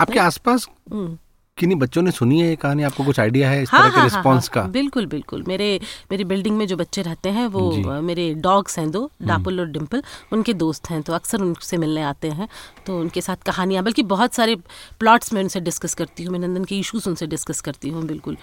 [0.00, 1.16] आपके आसपास हम्म।
[1.58, 2.82] किन्हीं बच्चों ने सुनी है ये कहानी?
[2.82, 4.72] आपको कुछ आइडिया है इस हाँ, तरह के हाँ, रिस्पॉन्स हाँ, हाँ, का?
[4.72, 5.80] बिल्कुल बिल्कुल। मेरे
[6.10, 9.66] मेरी बिल्डिंग में जो बच्चे रहते हैं वो। हम्म। मेरे डॉग्स हैं दो डापुल और
[9.66, 12.48] डिम्पल उनके दोस्त हैं तो अक्सर उनसे मिलने आते हैं।
[12.86, 14.56] तो उनके साथ कहानियाँ बल्कि बहुत सारे
[15.00, 18.36] प्लॉट्स में उनसे डिस्कस करती हूँ मैं नंदन के इशूज उनसे डिस्कस करती हूँ बिल्कुल।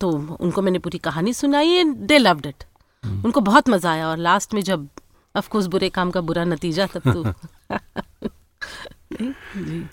[0.00, 2.64] तो उनको मैंने पूरी कहानी सुनाई and they loved it
[3.04, 4.88] hmm. उनको बहुत मज़ा आया और लास्ट में जब
[5.34, 7.22] ऑफ़ कोर्स बुरे काम का बुरा नतीजा तब तो
[9.22, 9.88] जी।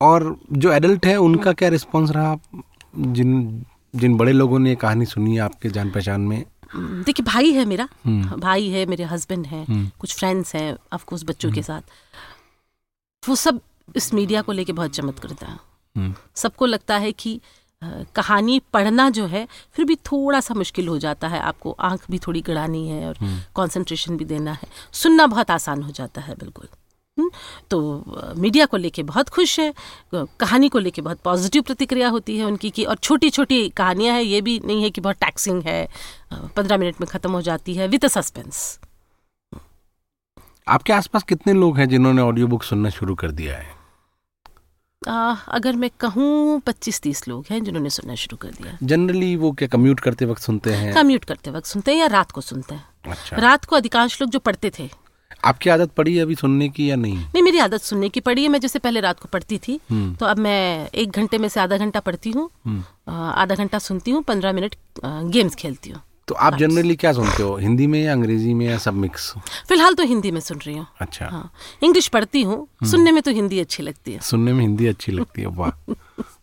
[0.00, 2.36] और जो एडल्ट है उनका क्या रिस्पॉन्स रहा?
[2.96, 3.64] जिन
[3.96, 6.44] जिन बड़े लोगों ने ये कहानी सुनी है आपके जान पहचान में?
[6.76, 11.04] देखिए भाई है मेरा। हम्म। भाई है मेरे हस्बैंड हैं हम्म। कुछ फ्रेंड्स हैं ऑफ़
[11.04, 11.82] कोर्स बच्चों के साथ।
[13.28, 13.60] वो सब
[13.96, 15.58] इस मीडिया को लेके बहुत चमत करता है।
[15.96, 17.40] हम्म, सबको लगता है कि
[18.16, 22.18] कहानी पढ़ना जो है फिर भी थोड़ा सा मुश्किल हो जाता है। आपको आँख भी
[22.18, 23.14] थोड़ी गड़ानी है और
[23.56, 26.77] कंसंट्रेशन भी देना है। सुनना बहुत आसान हो जाता है बिल्कुल। हम्म,
[27.70, 29.72] तो मीडिया को लेके बहुत खुश है।
[30.14, 34.22] कहानी को लेके बहुत पॉजिटिव प्रतिक्रिया होती है उनकी की और छोटी छोटी कहानियाँ हैं
[34.22, 35.88] ये भी नहीं है कि बहुत टैक्सिंग है।
[36.32, 38.78] पंद्रह मिनट में ख़त्म हो जाती है विद सस्पेंस
[40.66, 43.76] आपके आसपास कितने लोग हैं जिन्होंने ऑडियो बुक सुनना शुरू कर दिया है?
[45.02, 49.50] आ, अगर मैं कहूँ पच्चीस तीस लोग हैं जिन्होंने सुनना शुरू कर दिया जनरली वो
[49.52, 50.92] क्या कम्यूट करते वक्त सुनते हैं?
[50.94, 54.30] कम्यूट करते वक्त सुनते हैं या रात को सुनते हैं। अच्छा। रात को अधिकांश लोग
[54.30, 54.88] जो पढ़ते थे
[55.48, 57.16] आपकी आदत पड़ी है अभी सुनने की या नहीं?
[57.16, 60.14] नहीं मेरी आदत सुनने की पड़ी है। मैं जैसे पहले रात को पढ़ती थी हम्म,
[60.14, 64.10] तो अब मैं एक घंटे में से आधा घंटा पढ़ती हूँ हम्म। आधा घंटा सुनती
[64.10, 67.56] हूँ पंद्रह मिनट गेम्स खेलती हूँ। तो आप जनरली क्या सुनते हो?
[67.56, 69.32] हिंदी में या अंग्रेज़ी में या सब मिक्स?
[69.68, 71.50] फ़िलहाल तो हिंदी में सुन रही हूँ। अच्छा। हाँ
[71.82, 75.42] इंग्लिश पढ़ती हूँ। सुनने में तो हिंदी अच्छी लगती है। सुनने में हिंदी अच्छी लगती
[75.42, 75.92] है वाह।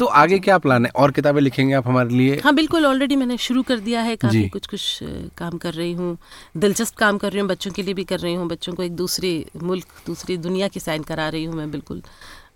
[0.00, 0.90] तो आगे क्या प्लान है?
[0.96, 2.40] और किताबें लिखेंगे आप हमारे लिए?
[2.44, 4.98] हाँ बिल्कुल ऑलरेडी मैंने शुरू कर दिया है काफ़ी कुछ कुछ
[5.38, 6.16] काम कर रही हूँ।
[6.56, 8.96] दिलचस्प काम कर रही हूँ बच्चों के लिए भी कर रही हूँ। बच्चों को एक
[8.96, 9.32] दूसरे
[9.62, 12.02] मुल्क दूसरी दुनिया की साइन करा रही हूँ मैं बिल्कुल।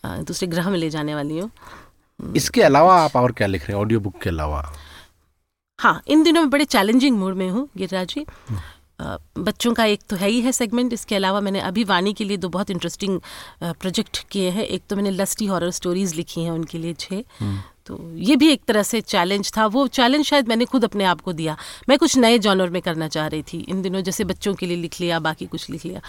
[0.06, 1.50] दूसरे ग्रह में ले जाने वाली हूँ।
[2.36, 3.80] इसके अलावा आप और क्या लिख रहे हैं?
[3.80, 4.62] ऑडियो बुक के अलावा?
[5.78, 8.54] हाँ इन दिनों मैं बड़े चैलेंजिंग मूड में हूँ गिरिराज जी। अ,
[9.38, 12.36] बच्चों का एक तो है ही है सेगमेंट इसके अलावा मैंने अभी वाणी के लिए
[12.36, 13.20] दो बहुत इंटरेस्टिंग
[13.62, 17.22] प्रोजेक्ट किए हैं। एक तो मैंने लस्टी हॉरर स्टोरीज लिखी हैं उनके लिए छः
[17.86, 21.20] तो ये भी एक तरह से चैलेंज था। वो चैलेंज शायद मैंने खुद अपने आप
[21.20, 21.56] को दिया।
[21.88, 24.76] मैं कुछ नए जॉनर में करना चाह रही थी। इन दिनों जैसे बच्चों के लिए
[24.76, 26.00] लिख लिया बाकी कुछ लिख लिया।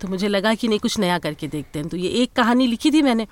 [0.00, 2.90] तो मुझे लगा कि नहीं कुछ नया करके देखते हैं। तो ये एक कहानी लिखी
[2.90, 3.26] थी मैंने।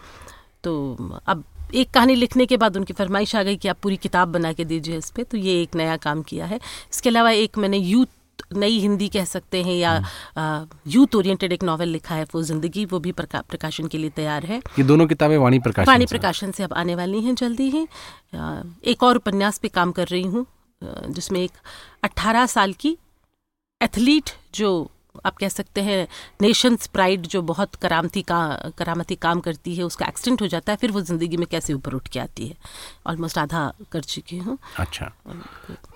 [0.65, 4.29] तो अब एक कहानी लिखने के बाद उनकी फरमाइश आ गई कि आप पूरी किताब
[4.29, 6.57] बना के दीजिए इस पर तो ये एक नया काम किया है।
[6.93, 8.07] इसके अलावा एक मैंने यूथ
[8.57, 12.99] नई हिंदी कह सकते हैं या यूथ ओरिएंटेड एक नॉवल लिखा है वो ज़िंदगी वो
[12.99, 16.63] भी प्रका, प्रकाशन के लिए तैयार है। ये दोनों किताबें वाणी प्रकाशन वाणी प्रकाशन से
[16.63, 17.87] अब आने वाली हैं जल्दी ही।
[18.85, 20.47] एक और उपन्यास पे काम कर रही हूँ
[20.83, 21.53] जिसमें एक
[22.05, 22.97] 18 साल की
[23.81, 24.71] एथलीट जो
[25.27, 26.07] आप कह सकते हैं
[26.43, 28.41] नेशंस प्राइड जो बहुत करामती का
[28.79, 31.93] करामती काम करती है उसका एक्सीडेंट हो जाता है फिर वो ज़िंदगी में कैसे ऊपर
[31.93, 32.57] उठ के आती है?
[33.07, 35.11] ऑलमोस्ट आधा कर चुकी हूँ। अच्छा।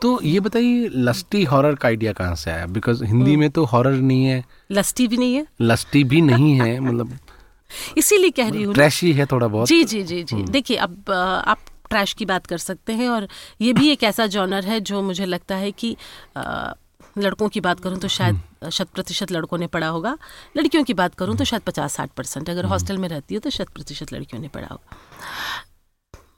[0.02, 2.66] तो ये बताइए लस्टी हॉरर का आइडिया कहाँ से आया?
[2.66, 5.46] बिकॉज़ हिंदी में तो हॉरर नहीं है। लस्टी भी नहीं है?
[5.60, 7.18] लस्टी भी नहीं है मतलब
[7.98, 11.10] इसीलिए कह रही हूँ। ट्रैशी है थोड़ा बहुत। जी जी जी जी। देखिए अब
[11.46, 13.28] आप ट्रैश की बात कर सकते हैं और
[13.60, 15.96] ये भी एक ऐसा जॉनर है जो मुझे लगता है कि
[17.18, 20.16] लड़कों की बात करूँ तो शायद शत प्रतिशत लड़कों ने पढ़ा होगा।
[20.56, 23.50] लड़कियों की बात करूँ तो शायद पचास साठ परसेंट। अगर हॉस्टल में रहती हो तो
[23.50, 24.96] शत प्रतिशत लड़कियों ने पढ़ा होगा।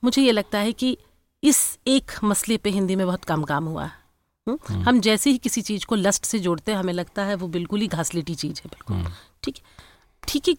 [0.04, 0.96] मुझे ये लगता है कि
[1.42, 4.82] इस एक मसले पे हिंदी में बहुत कम काम हुआ। है?
[4.82, 7.80] हम जैसे ही किसी चीज़ को लस्ट से जोड़ते हैं हमें लगता है वो बिल्कुल
[7.80, 9.12] ही घासलेटी चीज़ है बिल्कुल।
[9.42, 9.62] ठीक है?
[10.28, 10.56] ठीक है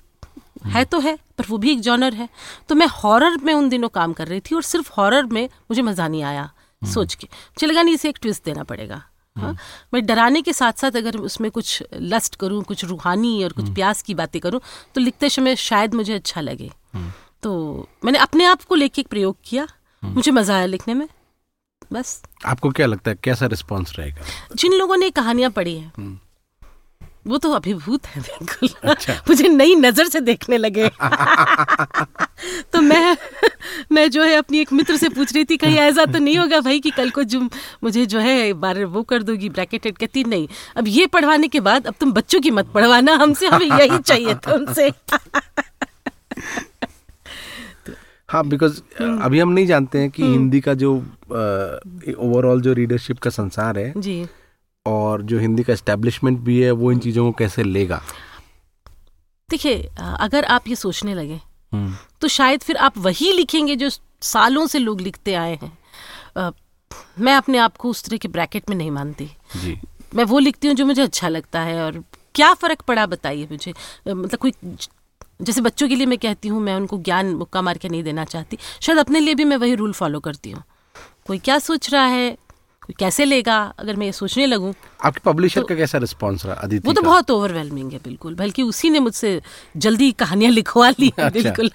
[0.66, 2.28] है। तो है पर वो भी एक जॉनर है।
[2.70, 5.82] तो मैं हॉरर में उन दिनों काम कर रही थी और सिर्फ़ हॉरर में मुझे
[5.82, 6.50] मज़ा नहीं आया
[6.82, 9.02] सोच के। मुझे लगा नहीं इसे एक ट्विस्ट देना पड़ेगा।
[9.38, 9.56] हाँ
[9.94, 14.02] मैं डराने के साथ साथ अगर उसमें कुछ लस्ट करूँ कुछ रूहानी और कुछ प्यास
[14.02, 14.62] की बातें करूँ
[14.96, 16.72] तो लिखते समय शायद मुझे अच्छा लगे।
[17.44, 19.68] तो मैंने अपने आप को लेके एक प्रयोग किया।
[20.04, 21.08] मुझे मज़ा आया लिखने में।
[21.94, 24.24] बस। आपको क्या लगता है कैसा रिस्पॉन्स रहेगा?
[24.56, 26.20] जिन लोगों ने कहानियाँ पढ़ी हैं
[27.28, 30.90] वो तो अभिभूत है बिल्कुल। अच्छा। मुझे नई नज़र से देखने लगे।
[32.74, 33.18] तो मैं
[33.92, 36.60] मैं जो है अपनी एक मित्र से पूछ रही थी कहीं ऐसा तो नहीं होगा
[36.62, 37.40] भाई कि कल को जो
[37.84, 41.88] मुझे जो है बार वो कर दोगी ब्रैकेटेड कहती नहीं अब ये पढ़वाने के बाद
[41.88, 44.92] अब तुम बच्चों की मत पढ़वाना हमसे हमें यही चाहिए तुमसे।
[48.30, 50.94] हाँ बिकॉज़ अभी हम नहीं जानते हैं कि हिंदी का जो
[52.20, 54.26] ओवरऑल जो रीडरशिप का संसार है जी।
[54.88, 58.02] और जो हिंदी का एस्टेब्लिशमेंट भी है वो इन चीज़ों को कैसे लेगा?
[59.50, 61.40] देखिए अगर आप ये सोचने लगे
[61.72, 63.90] हम्म, तो शायद फिर आप वही लिखेंगे जो
[64.22, 65.78] सालों से लोग लिखते आए हैं।
[66.38, 66.52] अ,
[67.20, 69.78] मैं अपने आप को उस तरह के ब्रैकेट में नहीं मानती। जी।
[70.16, 72.04] मैं वो लिखती हूँ जो मुझे अच्छा लगता है और
[72.36, 73.74] क्या फ़र्क पड़ा बताइए मुझे?
[74.08, 74.54] मतलब कोई
[75.42, 78.24] जैसे बच्चों के लिए मैं कहती हूँ मैं उनको ज्ञान मुक्का मार के नहीं देना
[78.26, 80.64] चाहती। शायद अपने लिए भी मैं वही रूल फॉलो करती हूँ।
[81.28, 82.38] कोई क्या सोच रहा है?
[83.00, 84.74] कैसे लेगा अगर मैं ये सोचने लगूँ?
[85.06, 88.64] आपके पब्लिशर तो, का कैसा रिस्पॉन्स रहा अदिति वो तो बहुत ओवरवेलमिंग है बिल्कुल। बल्कि
[88.64, 89.40] उसी ने मुझसे
[89.78, 91.72] जल्दी कहानियाँ लिखवा ली अच्छा। बिल्कुल।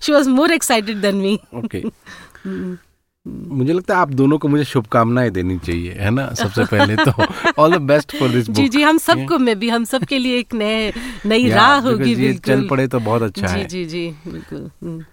[0.00, 1.82] She was more excited than me okay
[3.26, 7.12] मुझे लगता है आप दोनों को मुझे शुभकामनाएँ देनी चाहिए है ना सबसे पहले तो।
[7.62, 10.54] All the best for this जी जी हम सबको में भी हम सबके लिए एक
[10.54, 10.92] नए
[11.26, 15.04] नई राह होगी ये चल पड़े तो बहुत अच्छा जी है। जी जी बिल्कुल। हम्म।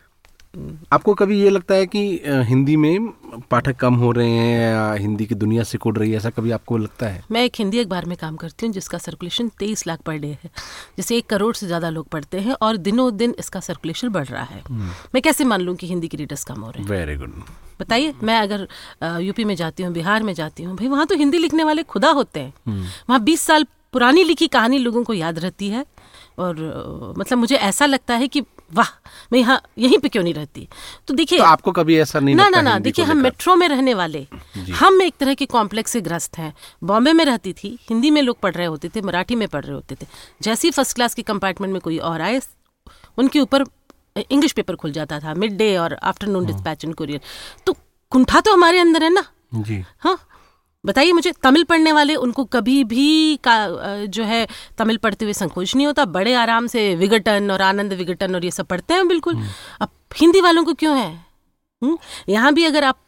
[0.94, 2.00] आपको कभी ये लगता है कि
[2.48, 3.08] हिंदी में
[3.52, 6.78] पाठक कम हो रहे हैं या हिंदी की दुनिया सिकुड़ रही है ऐसा कभी आपको
[6.78, 7.24] लगता है?
[7.32, 10.50] मैं एक हिंदी अखबार में काम करती हूँ जिसका सर्कुलेशन तेईस लाख पर डे है।
[10.98, 14.44] जैसे एक करोड़ से ज़्यादा लोग पढ़ते हैं और दिनों दिन इसका सर्कुलेशन बढ़ रहा
[14.44, 14.64] है।
[15.16, 16.90] मैं कैसे मान लूँ कि हिंदी के रीडर्स कम हो रहे हैं?
[16.90, 17.42] वेरी गुड
[17.80, 18.68] बताइए मैं अगर
[19.22, 22.10] यूपी में जाती हूँ बिहार में जाती हूँ भाई वहाँ तो हिंदी लिखने वाले खुदा
[22.12, 22.54] होते हैं।
[23.10, 25.86] वहाँ बीस साल पुरानी लिखी कहानी लोगों को याद रहती है।
[26.42, 28.42] और मतलब मुझे ऐसा लगता है कि
[28.74, 28.88] वाह
[29.34, 30.68] मैं यहाँ यहीं पे क्यों नहीं रहती?
[31.08, 33.68] तो देखिए तो आपको कभी ऐसा नहीं ना लगता ना ना देखिए हम मेट्रो में
[33.68, 34.26] रहने वाले
[34.74, 38.40] हम एक तरह के कॉम्प्लेक्स से ग्रस्त हैं। बॉम्बे में रहती थी हिंदी में लोग
[38.40, 40.08] पढ़ रहे होते थे मराठी में पढ़ रहे होते थे।
[40.42, 42.42] जैसे ही फ़र्स्ट क्लास के कंपार्टमेंट में कोई और आए
[43.18, 43.66] उनके ऊपर
[44.22, 47.22] इंग्लिश पेपर खुल जाता था मिड डे और आफ्टरनून डिस्पैच एंड कुरियर।
[47.66, 47.76] तो
[48.12, 49.24] कुंठा तो हमारे अंदर है ना?
[49.54, 50.18] जी। हाँ
[50.86, 53.56] बताइए मुझे तमिल पढ़ने वाले उनको कभी भी का
[54.08, 56.06] जो है तमिल पढ़ते हुए संकोच नहीं होता?
[56.06, 59.44] बड़े आराम से विघटन और आनंद विघटन और ये सब पढ़ते हैं बिल्कुल।
[59.82, 61.12] अब हिंदी वालों को क्यों है?
[61.82, 61.98] हम्म?
[62.30, 63.00] यहाँ भी अगर आप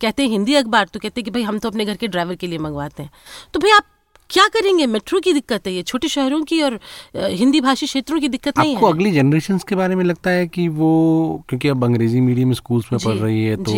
[0.00, 2.34] कहते हैं हिंदी अखबार तो कहते हैं कि भाई हम तो अपने घर के ड्राइवर
[2.34, 3.10] के लिए मंगवाते हैं।
[3.54, 3.84] तो भाई आप
[4.30, 4.86] क्या करेंगे?
[4.86, 6.78] मेट्रो की दिक्कत है ये छोटे शहरों की और
[7.16, 10.46] हिंदी भाषी क्षेत्रों की दिक्कत नहीं आपको है अगली जनरेशन के बारे में लगता है
[10.46, 13.72] कि वो क्योंकि अब अंग्रेज़ी मीडियम स्कूल्स में पढ़ रही है तो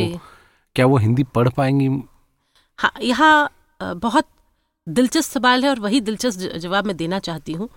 [0.76, 1.88] क्या वो हिंदी पढ़ पाएँगी?
[2.79, 4.27] हाँ यहाँ बहुत
[4.87, 7.69] दिलचस्प सवाल है और वही दिलचस्प जवाब मैं देना चाहती हूँ।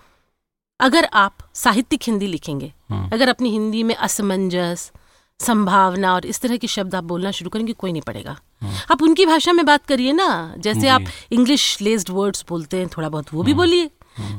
[0.79, 4.91] अगर आप साहित्यिक हिंदी लिखेंगे हम्म। अगर अपनी हिंदी में असमंजस
[5.39, 9.01] संभावना और इस तरह के शब्द आप बोलना शुरू करेंगे कोई नहीं पड़ेगा हम्म। आप
[9.01, 13.27] उनकी भाषा में बात करिए ना जैसे आप इंग्लिश लेस्ड वर्ड्स बोलते हैं थोड़ा बहुत
[13.27, 13.89] हम्म। वो भी बोलिए।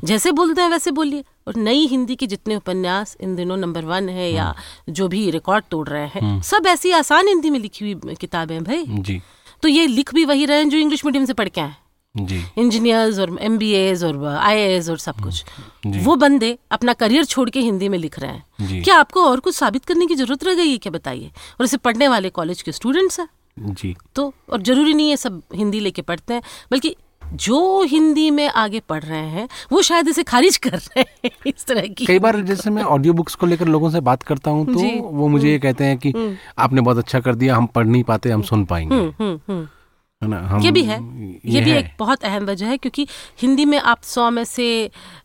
[0.04, 4.08] जैसे बोलते हैं वैसे बोलिए। और नई हिंदी के जितने उपन्यास इन दिनों नंबर वन
[4.08, 7.92] है या हम्म। जो भी रिकॉर्ड तोड़ रहे हैं सब ऐसी आसान हिंदी में लिखी
[7.92, 9.20] हुई किताबें हैं भाई। जी।
[9.62, 11.74] तो ये लिख भी वही रहे हैं जो इंग्लिश मीडियम से पढ़ के आए
[12.14, 15.44] जी। इंजीनियर्स और एमबीएस और आई एस और सब कुछ।
[15.86, 19.54] वो बंदे अपना करियर छोड़ के हिंदी में लिख रहे हैं। क्या आपको और कुछ
[19.54, 21.30] साबित करने की ज़रूरत रह गई है क्या बताइए?
[21.60, 23.28] और इसे पढ़ने वाले कॉलेज के स्टूडेंट्स हैं?
[23.58, 26.94] जी। तो और ज़रूरी नहीं है सब हिंदी लेके पढ़ते हैं बल्कि
[27.34, 31.66] जो हिंदी में आगे पढ़ रहे हैं वो शायद इसे खारिज कर रहे हैं इस
[31.66, 34.66] तरह की। कई बार जैसे मैं ऑडियो बुक्स को लेकर लोगों से बात करता हूँ
[34.66, 36.12] तो हम्म। वो मुझे ये कहते हैं कि
[36.58, 39.66] आपने बहुत अच्छा कर दिया हम पढ़ नहीं पाते हम सुन पाएँगे। हुँ, हुँ, हम्म।
[40.22, 42.76] है ना हम ये भी है। ये, ये भी है। एक बहुत अहम वजह है
[42.78, 43.06] क्योंकि
[43.40, 44.68] हिंदी में आप सौ में से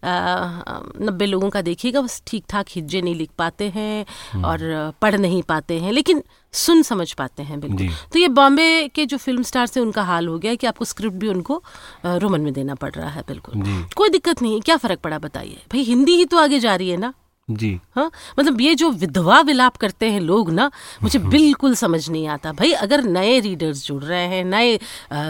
[0.06, 4.60] नब्बे लोगों का देखिएगा बस ठीक ठाक हिज्जे नहीं लिख पाते हैं हम्म। और
[5.02, 9.18] पढ़ नहीं पाते हैं लेकिन सुन समझ पाते हैं बिल्कुल। तो ये बॉम्बे के जो
[9.18, 11.62] फ़िल्म स्टार से उनका हाल हो गया है कि आपको स्क्रिप्ट भी उनको
[12.06, 13.64] रोमन में देना पड़ रहा है बिल्कुल।
[13.96, 15.58] कोई दिक्कत नहीं क्या फ़र्क पड़ा बताइए?
[15.74, 17.14] भाई हिंदी ही तो आगे जा रही है ना।
[17.50, 20.72] जी। हाँ मतलब ये जो विधवा विलाप करते हैं लोग ना
[21.04, 24.80] मुझे बिल्कुल समझ नहीं आता। भाई अगर नए रीडर्स जुड़ रहे हैं नए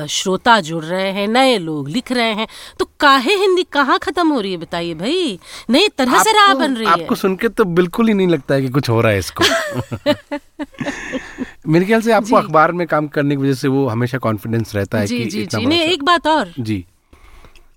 [0.07, 2.47] श्रोता जुड़ रहे हैं नए लोग लिख रहे हैं
[2.79, 5.39] तो काहे हिंदी कहाँ खत्म हो रही है बताइए भाई?
[5.69, 8.55] नई तरह से राह बन रही है। आपको सुन के तो बिल्कुल ही नहीं लगता
[8.55, 9.43] है कि कुछ हो रहा है इसको।
[11.67, 14.99] मेरे ख्याल से आपको अखबार में काम करने की वजह से वो हमेशा कॉन्फिडेंस रहता
[14.99, 16.85] है जी कि जी जी। नहीं एक बात और। जी।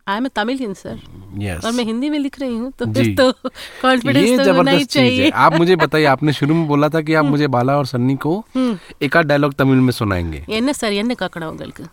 [0.10, 0.98] I am Tamil sir
[1.42, 3.50] yes और मैं हिंदी में लिख रही हूँ तो जी। फिर तो ये
[3.82, 6.90] कॉन्फिडेंस तो होना ही जबरदस्त चीज है चाहिए आप मुझे बताइए आपने शुरू में बोला
[6.90, 8.34] था कि आप मुझे बाला और सन्नी को
[9.02, 11.86] एक आध डायलॉग तमिल में सुनाएंगे என்ன சார் என்ன காக்கணும் உங்களுக்கு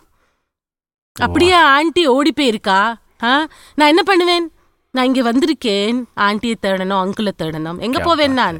[1.15, 2.77] அப்படியே ஆண்டி ஓடி போயிருக்கா
[3.23, 3.33] ஆ
[3.77, 4.45] நான் என்ன பண்ணுவேன்
[4.93, 8.59] நான் இங்க வந்திருக்கேன் ஆண்டியை தேடணும் அங்கிளை தேடணும் எங்க क्या போவேன் बात நான்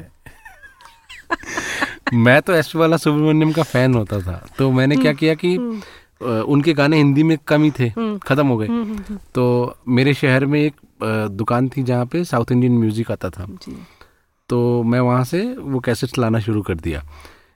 [2.24, 5.62] मैं तो एस वाला सुब्रमण्यम का फैन होता था तो मैंने क्या किया कि अ,
[6.21, 8.67] उनके गाने हिंदी में कम ही थे खत्म हो गए।
[9.35, 10.73] तो मेरे शहर में एक
[11.31, 13.47] दुकान थी जहाँ पे साउथ इंडियन म्यूज़िक आता था।
[14.49, 17.03] तो मैं वहाँ से वो कैसेट्स लाना शुरू कर दिया।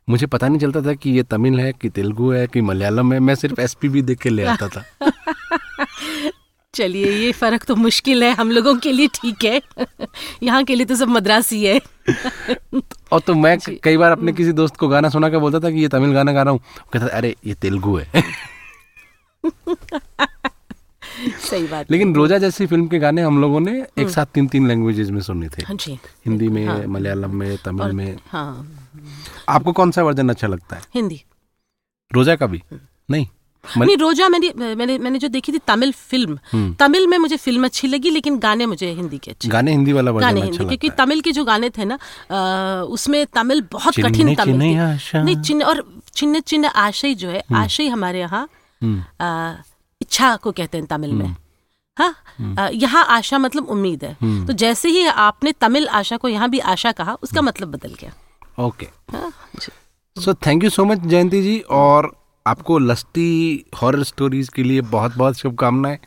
[0.09, 3.19] मुझे पता नहीं चलता था कि ये तमिल है कि तेलुगु है कि मलयालम है
[3.19, 4.83] मैं सिर्फ़ एस पी देख के ले आता था।
[6.73, 9.61] चलिए ये फ़र्क तो मुश्किल है हम लोगों के लिए ठीक है।
[10.43, 11.79] यहाँ के लिए तो सब मद्रासी है।
[13.11, 15.81] और तो मैं कई बार अपने किसी दोस्त को गाना सुना के बोलता था कि
[15.81, 16.59] ये तमिल गाना गा रहा हूँ।
[16.93, 18.23] कहता था, अरे ये तेलुगु है।
[21.49, 24.67] सही बात लेकिन रोजा जैसी फ़िल्म के गाने हम लोगों ने एक साथ तीन तीन
[24.67, 25.91] लैंग्वेजेस में सुने थे। हाँ जी।
[26.25, 28.67] हिंदी में हाँ, मलयालम में तमिल में। हाँ।
[29.49, 30.81] आपको कौन सा वर्जन अच्छा लगता है?
[30.95, 31.23] हिंदी।
[32.11, 32.61] रोजा का भी?
[33.09, 33.27] नहीं?
[33.77, 37.37] मल- नहीं रोजा मैंने मैंने मैंने जो देखी थी तमिल फ़िल्म। हम्म। तमिल में मुझे
[37.37, 40.49] फ़िल्म अच्छी लगी लेकिन गाने मुझे हिंदी के अच्छे गाने हिंदी वाला वर्जन गाने अच्छा
[40.51, 41.97] हिंदी लगता क्योंकि तमिल के जो गाने थे ना
[42.97, 45.83] उसमें तमिल बहुत कठिन तमिल। नहीं चिन्ह और
[46.15, 48.47] चिन्ह चिन्ह आशय जो है आशय हमारे यहाँ
[48.83, 49.63] हम्म,
[50.01, 51.35] इच्छा को कहते हैं तमिल में।
[51.97, 52.15] हाँ?
[52.59, 56.59] अ, यहाँ आशा मतलब उम्मीद है। तो जैसे ही आपने तमिल आशा को यहाँ भी
[56.59, 58.11] आशा कहा उसका मतलब बदल गया।
[58.59, 58.87] Okay
[60.17, 62.11] so thank you so much Jayanti ji और
[62.47, 65.97] आपको लस्टी हॉरर स्टोरीज के लिए बहुत बहुत शुभकामनाएँ।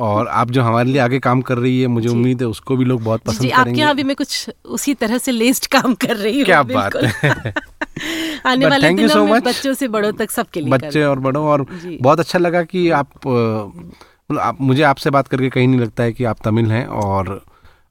[0.00, 2.84] और आप जो हमारे लिए आगे काम कर रही है मुझे उम्मीद है उसको भी
[2.84, 5.94] लोग बहुत जी पसंद आपके करेंगे। यहाँ भी मैं कुछ उसी तरह से लेस्ट काम
[5.94, 7.54] कर रही हूँ क्या बात है।
[8.46, 11.44] आने But वाले दिनों so में बच्चों से बड़ों तक सबके लिए बच्चे और बड़ों
[11.46, 11.66] और
[12.00, 16.12] बहुत अच्छा लगा कि आप मतलब आप मुझे आपसे बात करके कहीं नहीं लगता है
[16.12, 17.44] कि आप तमिल हैं और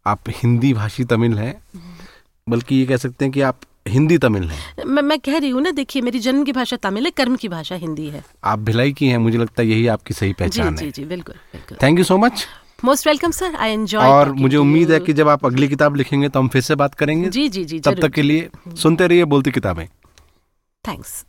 [0.08, 1.54] आप हिंदी भाषी तमिल हैं
[2.50, 5.62] बल्कि ये कह सकते हैं कि आप हिंदी तमिल है मैं मैं कह रही हूँ
[5.62, 8.94] ना देखिए मेरी जन्म की भाषा तमिल है कर्म की भाषा हिंदी है। आप भिलाई
[8.94, 11.98] की हैं मुझे लगता है यही आपकी सही पहचान जी है। जी बिल्कुल बिल्कुल। Thank
[12.00, 12.46] you so much
[12.86, 16.30] most welcome sir I enjoy और मुझे उम्मीद है कि जब आप अगली किताब लिखेंगे
[16.30, 19.26] तो हम फिर से बात करेंगे। जी जी जी तब तक के लिए सुनते रहिए
[19.26, 19.86] बोलती किताबें।
[20.84, 21.24] थैंक्स